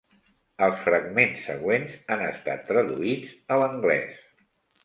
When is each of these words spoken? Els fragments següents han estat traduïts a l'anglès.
Els 0.67 0.79
fragments 0.85 1.43
següents 1.49 1.93
han 2.15 2.25
estat 2.31 2.65
traduïts 2.73 3.37
a 3.57 3.63
l'anglès. 3.65 4.21